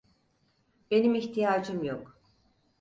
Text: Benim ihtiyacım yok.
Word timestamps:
Benim 0.91 1.15
ihtiyacım 1.15 1.83
yok. 1.83 2.19